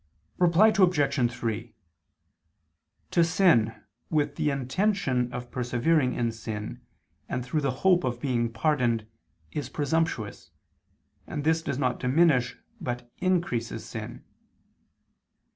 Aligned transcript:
Reply 0.39 0.69
Obj. 0.69 1.31
3: 1.31 1.75
To 3.11 3.23
sin 3.23 3.83
with 4.09 4.35
the 4.35 4.49
intention 4.49 5.31
of 5.31 5.51
persevering 5.51 6.15
in 6.15 6.31
sin 6.31 6.81
and 7.29 7.45
through 7.45 7.61
the 7.61 7.69
hope 7.85 8.03
of 8.03 8.19
being 8.19 8.51
pardoned, 8.51 9.05
is 9.51 9.69
presumptuous, 9.69 10.49
and 11.27 11.43
this 11.43 11.61
does 11.61 11.77
not 11.77 11.99
diminish, 11.99 12.57
but 12.81 13.11
increases 13.19 13.85
sin. 13.85 14.23